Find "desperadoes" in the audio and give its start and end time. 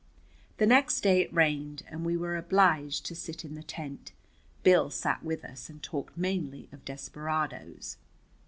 6.83-7.97